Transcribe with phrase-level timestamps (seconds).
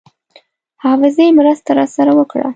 [0.83, 2.47] حافظې مرسته راسره وکړه.